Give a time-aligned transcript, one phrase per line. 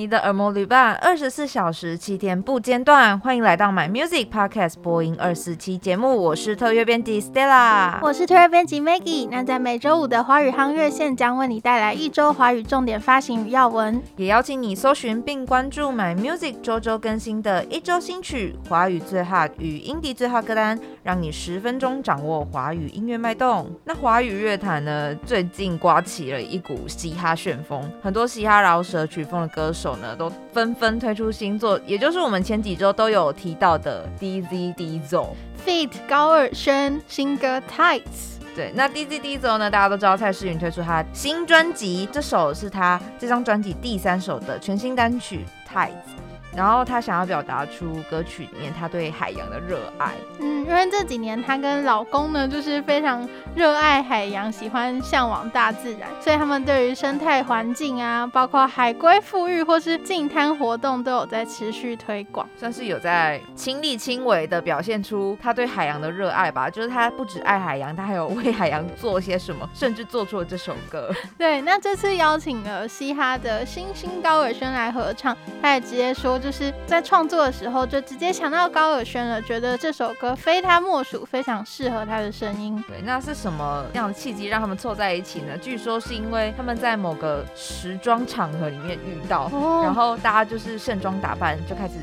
[0.00, 3.20] 你的耳膜旅伴，二十四小时七天不间断。
[3.20, 9.28] 欢迎来到 My Music Podcast 播音二四七节目，我是特约编辑 Stella，我是特约编辑 Maggie。
[9.30, 23.70] 那在每周五的华语夯乐线将为你带来一周华语重点发行与要闻，也邀请你搜寻并关注 My Music 周周更新的一周新曲、华语最 hot 与 indie 最 hot 歌单，让你十分钟掌握华语音乐脉动。
[23.84, 29.89] 那华语乐坛呢，最近刮起了一股嘻哈旋风，很多嘻哈饶舌曲风的歌手。
[29.96, 35.28] 呢，都纷纷推出新作，也就是我们前几周都有提到的 DZ Diesel
[35.64, 35.90] feat.
[36.08, 38.38] 高尔轩新歌 Tights。
[38.56, 46.29] 对，那 DZ Diesel 呢，大家都知道蔡诗芸推出她新专辑，这首是她这张专辑第三首的全新单曲 Tights。
[46.54, 50.12] 然后他想要表达出歌曲里面他对海洋的热爱。
[50.40, 66.68] 嗯，因为这几年他跟老公呢，就是非常热爱海洋，喜欢向往大自然，所以他们对于生态环境啊，包括海龟富裕或是净滩活动，都有在持续推广，算是有在亲力亲为的表现出他对海洋的热爱吧。
[66.68, 71.10] 就是他不止爱海洋，他还有为海洋做些什么，甚至做出了这首歌。
[71.38, 76.39] 对，那这次邀请了嘻哈的星星高尔轩来合唱，他也直接说。
[76.40, 82.82] 就是在创作的时候就直接想到高尔宣了，觉得这首歌非他莫属，非常适合他的声音。
[82.88, 85.56] 对，那是什么样的契机让他们凑在一起呢？
[85.58, 91.94] 据说是因为他们在某个时装场合里面遇到，哦、然后大家就是盛装打扮，就开始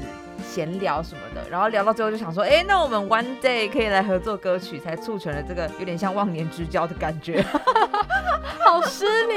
[0.47, 7.43] 闲聊什么的，然后聊到最后就想说，哎，那我们 one day 可以来合作歌曲，才促成了这个有点像忘年之交的感觉，
[8.65, 9.35] 好失礼。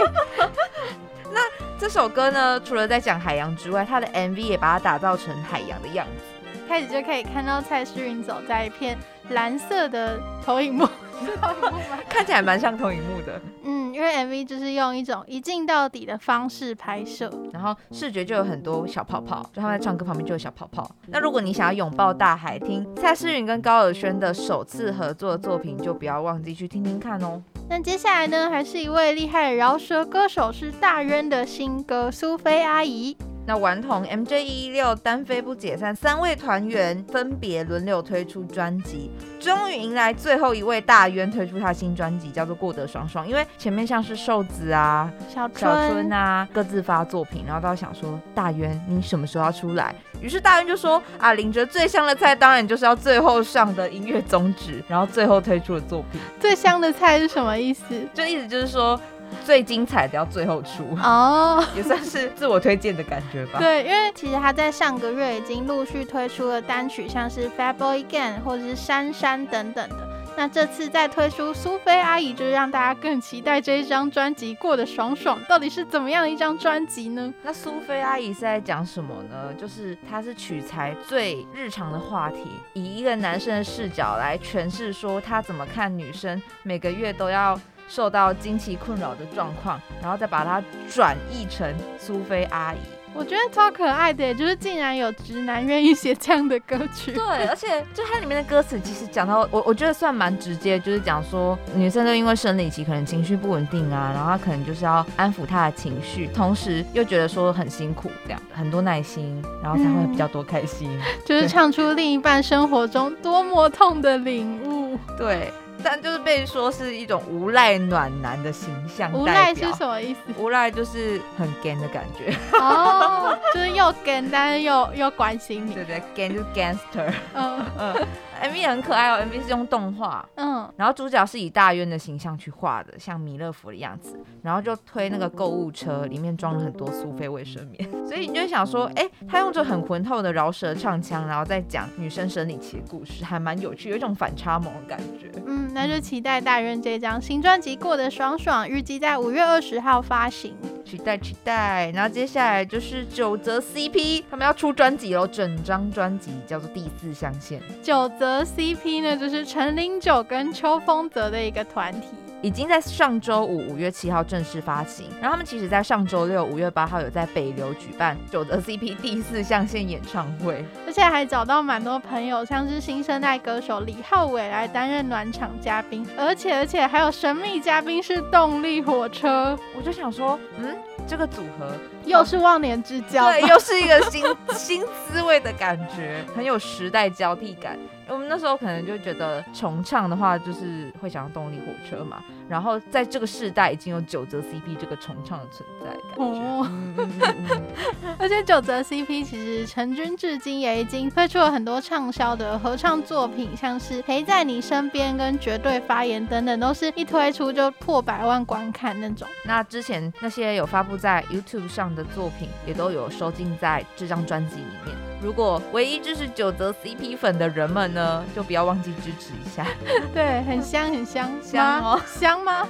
[1.81, 6.23] 那这首歌呢，除了在讲海洋之外，它的 MV 也把它打造成海洋的样子。
[6.69, 8.99] 开始就可以看到蔡诗芸走在一片
[9.31, 10.85] 蓝色的投影幕，
[11.25, 11.99] 是投影幕吗？
[12.07, 13.41] 看起来蛮像投影幕的。
[13.65, 20.89] 嗯，因为 MV 就是用一种一镜到底的方式拍摄，然后视觉就有很多小泡泡，就他们在唱歌旁边就有小泡泡。
[21.07, 27.43] 那如果你想要拥抱大海，听蔡诗芸跟高尔宣的首次合作的作品，就不要忘记去听听看哦。
[27.71, 33.15] 那接下来呢，还是一位厉害的饶舌歌手，是大渊的新歌《苏菲阿姨》。
[33.47, 43.25] 那顽童 MJ116 单飞不解散，三位团员分别轮流推出专辑，终于迎来最后一位大渊推出他新专辑，叫做《过得爽爽》。
[43.29, 49.95] 因为前面像是瘦子啊、小春，小春啊各自发作品，然后都想说大渊你什么时候要出来？
[50.21, 56.21] 于是大渊就说啊，领着最香的菜，当然就是要最后上的音乐宗旨，然后最后推出的作品。
[56.39, 57.85] 最香的菜是什么意思？
[58.15, 59.01] 就意思就是说。
[59.47, 61.65] 最精彩的要最后出哦，oh.
[61.79, 63.61] 也算是自我推荐的感觉吧。
[63.61, 69.97] 对，因为其实他在上个月已经陆续推出了单曲，像是《Fat Boy Gang》或者是《珊珊》等等的。
[70.41, 75.39] 那这次再推出《苏菲阿姨》，就是让大家更期待这一张专辑过得爽爽。
[75.47, 77.31] 到底是怎么样的一张专辑呢？
[77.43, 79.53] 那《苏菲阿姨》是在讲什么呢？
[79.53, 87.61] 就是它是取材最日常的话题，以一个男生的视角来诠释，说他怎么看女生每个月都要。
[87.87, 92.79] 受到经期困扰的状况，然后再把它转译成苏菲阿姨，
[93.13, 97.13] 我觉得超可爱的，就是竟然有直男愿意写这样的歌曲。
[97.13, 114.99] 对，而且就它里面的歌词，其实讲到我，我觉得算蛮直接，就是讲说女生都因为生理期可能情绪不稳定啊，然后她可能就是要安抚她的情绪，同时又觉得说很辛苦，这样很多耐心，然后才会比较多开心，嗯、 就是唱出另一半生活中多么痛的领悟。
[115.19, 115.53] 对。
[115.83, 119.13] 但就是被说是一种无赖暖男的形象。
[119.13, 120.21] 无赖是什么意思？
[120.37, 122.35] 无赖就是很 gay 的感觉。
[122.59, 125.75] 哦，就是又 gay，但是又又关心你。
[125.75, 127.13] 对对，gay 就是 gangster。
[127.35, 128.07] 嗯嗯。
[128.41, 145.31] MV 也很可爱哦，MV 是用动画，嗯，然后主角是以大渊的形象去画的，像弥勒佛的样子，然后就推那个购物车，里面装了很多苏菲卫生棉， 所以你就想说，哎，他用着很浑厚的饶舌唱腔，然后再讲女生生理期的故事，还蛮有趣，有一种反差萌的感觉。
[145.47, 150.57] 嗯，那就期待大渊这张新专辑过得爽爽，预计在五月二十号发行，
[150.91, 151.91] 期待期待。
[151.95, 158.41] 然后接下来就是九泽 CP，他们要出专辑了，整张专辑叫做《第四象限》，九泽。
[158.41, 162.09] CP 呢，就是陈零九跟邱风泽的一个团体，
[162.43, 165.07] 已经在上周五五月七号正式发行。
[165.21, 179.59] 然后他们其实，在上周六五月八号有在北流举办九泽 CP 第四象限演唱会，而且还找到蛮多朋友，像是新生代歌手李浩伟来担任暖场嘉宾，而且而且还有神秘嘉宾是动力火车。
[179.77, 180.77] 我就想说，嗯，
[181.07, 181.73] 这个组合。
[182.05, 184.25] 又是忘年之交，对， 又是一个新
[184.57, 187.79] 新滋味的感觉，很有时代交替感。
[188.09, 192.21] 我们那时候可能就觉得重唱的话，就是会想到动力火车嘛。
[192.49, 196.25] 然后在这个世代已经有九泽 CP 这个重唱的存在感觉。
[196.25, 197.63] 哦，嗯嗯嗯、
[198.19, 209.29] 而且九泽 CP 其实成军至今也已经推出了很多畅销的合唱作品，像是陪在你身边跟绝对发言等等，都是一推出就破百万观看那种。
[209.45, 214.97] 那之前那些有发布在 YouTube 上的作品，也都有收进在这张专辑里面。
[215.23, 219.67] 如果唯一支持九泽 CP 粉的人们呢，就不要忘记支持一下。
[220.15, 222.67] 对，很香很香，香哦，香吗？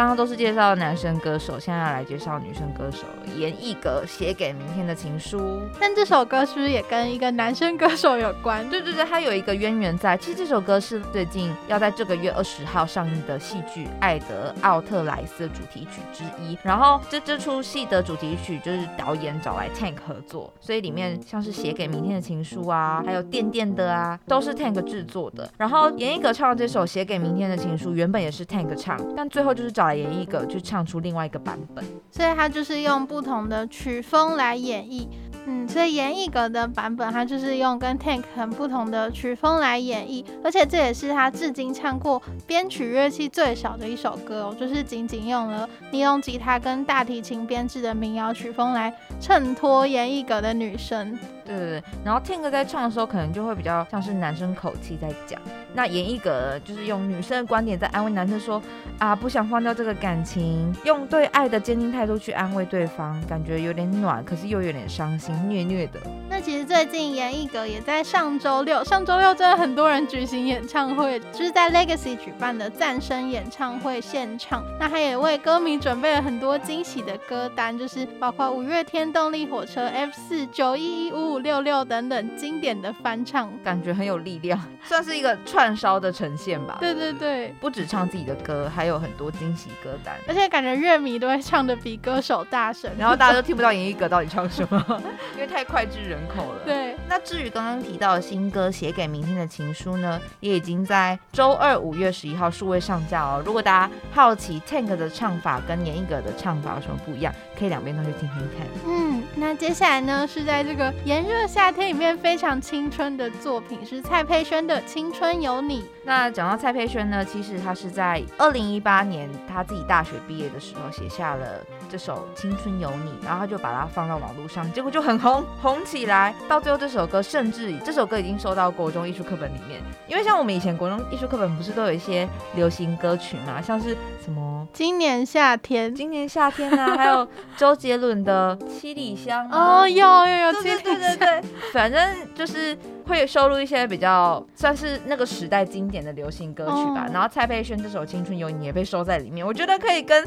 [0.00, 3.04] 刚刚都是介绍男生歌手，现在要来介绍女生歌手
[3.36, 5.60] 严艺格写给明天的情书。
[5.78, 8.66] 但这首歌是不是也跟一个男生歌手有关？
[8.70, 10.16] 对对对，它有一个渊源在。
[10.16, 16.56] 其实这首歌是最近要在这个月二十号上映的戏剧《爱德奥特莱斯》主题曲之一。
[16.62, 25.46] 然后这这出戏的主题曲就是导演找来 Tank 合作，所以里面像是写给明天的情书啊，还有电电的啊，都是 Tank 制作的。
[25.58, 29.89] 然后严艺格唱的这首写给明天的情书，原本也是 Tank 唱，但最后就是找。
[29.94, 35.06] 演绎一个，去唱出另外一个版本，所以他就是用不同的曲风来演绎。
[35.46, 51.18] 嗯，所以严艺格的版本，他就是用跟 Tank 很不同的曲风来演绎，而且这也是他至今唱过编曲乐器最少的一首歌哦，就是仅仅用了尼龙吉他跟大提琴编制的民谣曲风来衬托严艺格的女声。
[51.46, 55.40] 对对对，然后 Tank 在唱的时候，可能就会比较像是男生口气在讲。
[55.74, 58.60] 那严艺格就是用女生的观点在安慰男生说
[58.98, 66.00] 啊，不想放掉这个感情，用对爱的坚定态度去安慰对方，感觉有点暖，可是又有点伤心，虐虐的。
[66.28, 74.64] 那其实最近严艺格也在上周六，上周六真的很多人举行演唱会，就是在 Legacy 举办的赞声演唱会现场。
[74.78, 86.78] 那他也为歌迷准备了很多惊喜的歌单，就是包括五月天、动力火车、F 四、九一一、五五六六等等经典的翻唱，感觉很有力量，算是一个串烧的呈现吧。
[86.80, 95.02] 对对对，不只唱自己的歌，还有很多惊喜歌单，而且感觉乐迷都会唱的比歌手大声，然后大家都 听不到严艺格到底唱什么，
[95.34, 96.62] 因为太脍炙人口了。
[96.64, 103.42] 对，那至于刚刚提到的新歌《写给明天的情书》呢，也已经在周二五月十一号数位上架哦。
[103.44, 108.66] 如果大家好奇 Tank 的唱法跟严艺格的唱法有什么不一样，可以两边都去听听看。
[108.86, 115.80] 嗯，那接下来呢，是在这个炎热夏天里面非常青春的作品，是蔡佩轩的《青春有你》。
[116.04, 121.46] 那讲到蔡佩轩呢，其实他是在二零一八年他自己大学毕业的时候写下了
[121.88, 126.34] 这首《青春有你》，然后他就把它放到网络上，结果就很红，红起来。
[126.48, 137.26] 到最后这首歌，甚至这首歌已经收到国中艺术课本里面，因为像我们以前国中艺术课本不是都有一些流行歌曲嘛，像是什么今年夏天，今年夏天啊， 还有
[137.56, 141.42] 周杰伦的《七里香》哦，有有有，对对对对，
[141.72, 142.76] 反正就是。
[143.10, 150.26] 会收录一些比较算是那个时代经典的流行歌曲吧，哦、然后蔡佩轩这首《青春有你》也被收在里面，我觉得可以跟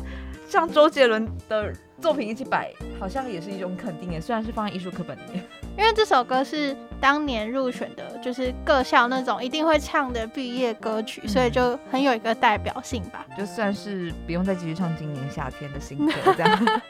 [0.49, 5.43] 像周杰伦的作品一起摆，好像也是一种肯定耶，虽然是放在艺术课本里面。
[5.75, 13.25] 因为这首歌是当年入选的，就是各校那种一定会唱的毕业歌曲，嗯、所以就很有一个代表性吧。
[13.35, 16.81] 就算是不用再继续唱今年夏天的新歌 这样。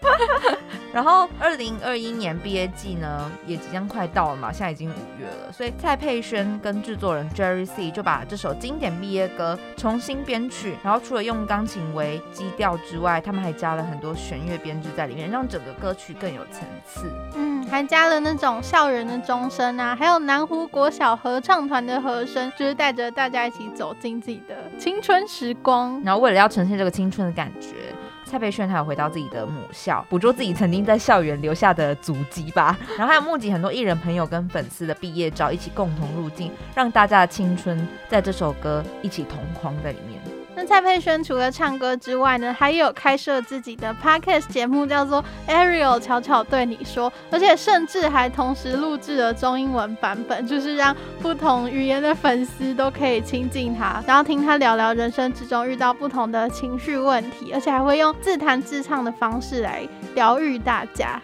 [0.94, 17.12] 然后二零二一年毕业季呢，也即将快到了嘛，现在已经五月了，所以蔡佩轩跟制作人 Jerry C 就把这首经典毕业歌重新编曲，然后除了用钢琴为基调之外，他们还加了很多弦乐编制在里面，让整个歌曲更有层次。
[17.36, 18.62] 嗯，还加了那种。
[18.64, 26.02] 校园的钟声啊，还有南湖国小合唱团的和声，就是带着大家一起走进自己的青春时光。
[26.04, 27.93] 然后为了要呈现这个青春的感觉，
[28.34, 32.76] 蔡佩轩还有回到自己的母校，捕捉自己曾经在校园留下的足迹吧。
[32.98, 40.33] 然后还有募集很多艺人朋友跟粉丝的毕业照，一起共同入镜，让大家的青春在这首歌一起同框在里面。
[40.56, 61.20] 那蔡佩轩除了唱歌之外呢，还有开设自己的 podcast 节目，叫做 Ariel 悄悄对你说，而且甚至还同时录制了中英文版本，就是让不同语言的粉丝都可以亲近他，然后听他聊聊人生之中遇到不同的情绪问题，而且还会用自弹自唱的方式来疗愈大家，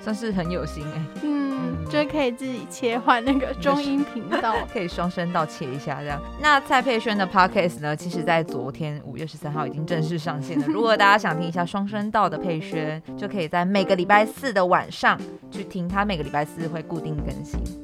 [0.00, 1.04] 算是很有心哎、欸。
[1.22, 1.43] 嗯。
[1.88, 6.20] 就可以自己切换那个中音频道， 可以双声道切一下这样。
[6.40, 7.94] 那蔡佩轩的 podcast 呢？
[7.94, 10.66] 其实，在昨天五月十三号已经正式上线了。
[10.66, 15.18] 如果大家想听一下双声道的佩轩，就可以在每个礼拜四的晚上
[15.50, 17.83] 去听，他每个礼拜四会固定更新。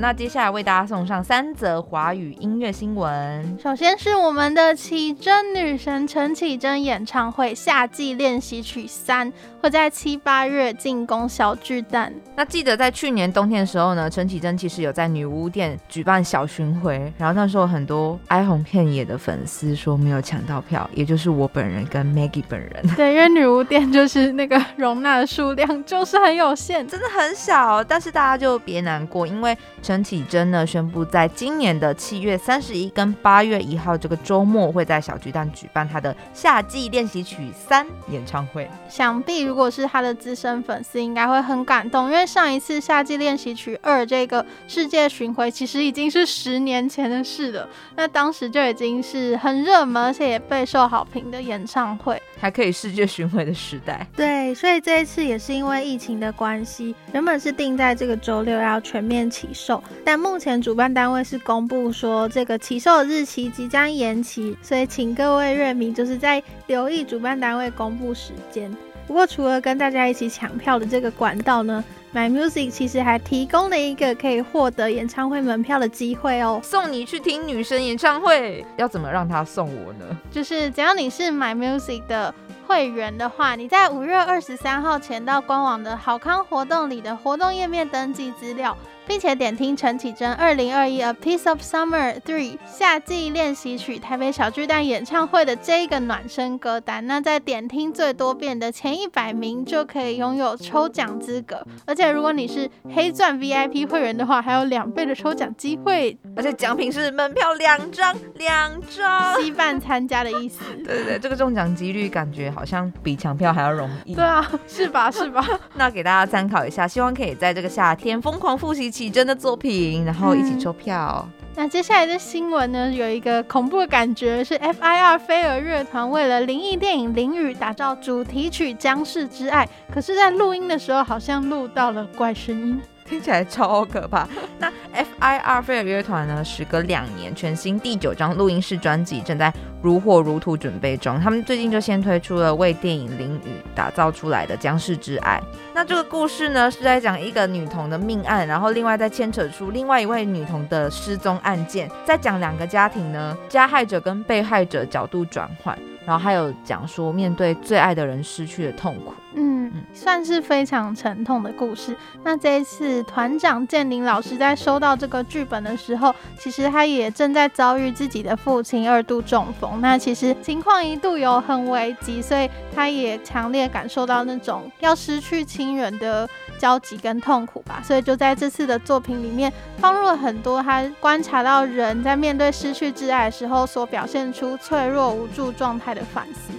[0.00, 3.58] 那接下来为大家送上三则华语音乐新闻。
[3.62, 9.30] 首先是我们的启真女神陈绮贞演唱会夏季练习曲三
[9.60, 12.10] 会在七八月进攻小巨蛋。
[12.34, 22.70] 那记得在去年冬天的时候呢，陈绮贞其实有在女巫店举办小巡回，然后那时候很多哀鸿遍野的粉丝说没有抢到票，也就是我本人跟 Maggie 本人。
[22.96, 29.54] 对，因为女巫店就是那个容纳的数量就是很有限，真的很小，但是大家就别难过，因为
[29.90, 38.70] 陈绮贞呢宣布在今年的七月三十一跟八月一号这个周末会在小巨蛋举办她的夏季练习曲三演唱会。
[38.88, 54.06] 想必如果是她的资深粉丝，应该会很感动，因为上一次夏季练习曲二这个世界巡回其实已经是十年前的事了，那当时就已经是很热门而且也备受好评的演唱会，还可以世界巡回的时代。
[54.14, 68.74] 对，所以这一次也是因为疫情的关系，原本是定在这个周六要全面起售，但目前主办单位是公布说这个起售日期即将延期，所以请各位乐迷就是在留意主办单位公布时间。
[69.06, 71.82] 不过除了跟大家一起抢票的这个管道呢
[72.14, 78.64] ，My Music 其实还提供了一个可以获得演唱会门票的机会哦，送你去听女生演唱会。
[78.76, 80.04] 要怎么让他送我呢？
[80.30, 82.34] 就是只要你是 My Music 的。
[82.66, 88.76] 会员的话，你在五月二十三号前到官网的好康活动里的活动页面登记资料，
[89.10, 101.60] 并且点听陈绮贞二零二一 A Piece of Summer Three 夏季练习曲台北小巨蛋演唱会的这一个暖身歌单，那在点听最多遍的前一百名就可以拥有抽奖资格。
[101.84, 106.16] 而且如果你是黑钻 VIP 会员的话，还有两倍的抽奖机会。
[106.36, 110.60] 而且奖品是门票两张，两张，稀饭参加的意思。
[110.86, 114.14] 对对对，这个中奖几率感觉好像比抢票还要容易。
[114.14, 115.10] 对啊，是吧？
[115.10, 115.44] 是吧？
[115.74, 121.26] 那给大家参考一下，希望可以在这个夏天疯狂复习启真的作品，然后一起抽票。
[121.26, 132.78] 嗯、那接下来的新闻呢，有一个恐怖的感觉，是 FIR 飞儿乐团为了灵异电影《灵雨》打造主题曲《僵尸之爱》，可是，在录音的时候好像录到了怪声音。
[133.10, 134.26] 听起来超可怕。
[134.58, 135.60] 那 F.I.R.
[135.60, 136.44] 飞儿乐团呢？
[136.44, 139.52] 时隔两年，全新第九张录音室专辑正在
[139.82, 141.18] 如火如荼准备中。
[141.20, 145.42] 他们最近就先推出了为电影《淋雨》打造出来的《僵尸之爱》。
[145.74, 155.76] 那这个故事呢，是在讲一个女童的命案，然后另外再牵扯出另外一位女童的失踪案件，再讲两个家庭呢，加害者跟被害者角度转换，
[156.06, 159.14] 然后还有讲说面对最爱的人失去的痛苦。
[159.34, 161.96] 嗯，算是非常沉痛的故事。
[162.24, 169.80] 那这一次团长建宁老师在收到这个剧本的时候，其实他也正在遭遇自己的父亲二度中风。
[169.80, 176.28] 那其实情况一度有很危急，所以他也强烈感受到那种要失去亲人的
[176.60, 177.80] 焦急跟痛苦吧。
[177.82, 186.52] 所以就在这次的作品里面放入了很多他观察到人在面对失去挚爱的时候所表现出脆弱无助状态的反思。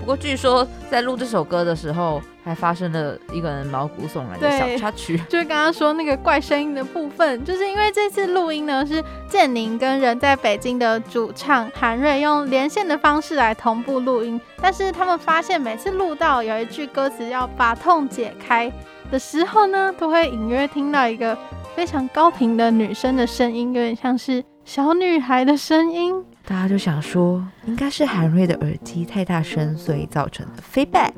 [0.00, 18.72] 不过据说在录这首歌的时候，还发生了一个人毛骨悚然的小插曲， 就是刚刚说那个怪声音的部分，就是因为这次录音呢是建宁跟人在北京的主唱韩瑞用连线的方式来同步录音，但是他们发现每次录到有一句歌词要把痛解开
[19.12, 21.36] 的时候呢，都会隐约听到一个
[21.76, 26.14] 非常高频的女生的声音，有点像是小女孩的声音。
[26.46, 31.12] 大家就想说，应该是韩瑞的耳机太大声，所以造成的 feedback。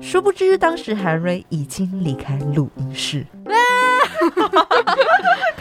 [0.00, 3.26] 殊不知，当时韩瑞已经离开录音室，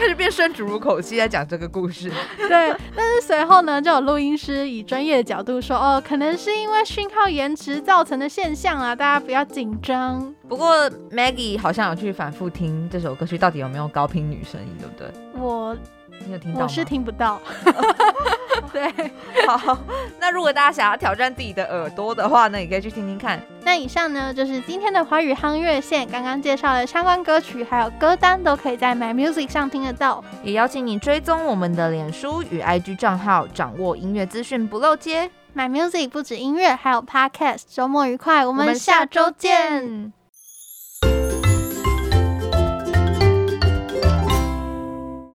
[0.02, 2.12] 开始变声，主入口气在讲这个故事。
[2.36, 10.34] 对，但是随后呢，就有录音师以专业的角度说，哦，可能是因为讯号延迟造成的现象啊，大家不要紧张。
[10.50, 15.08] 不过 Maggie 好像有去反复听这首歌曲，到底有没有高频女声音，对不对？
[15.40, 15.78] 我。
[16.26, 16.64] 你有听到？
[16.64, 17.40] 我是听不到。
[18.72, 18.92] 对，
[19.48, 19.78] 好。
[20.20, 23.42] 那如果大家想要挑战自己的耳朵的话呢，也可以去听听看。
[23.64, 30.24] 那以上呢，就是今天的华语夯乐线，刚刚介绍的相关歌曲还有歌单，都可以在 My Music 上听得到。
[30.44, 35.30] 也邀请你追踪我们的脸书与 IG 账号，掌握音乐资讯不漏接。
[35.56, 37.64] My Music 不止音乐，还有 Podcast。
[37.68, 40.21] 周末愉快，我们下周见。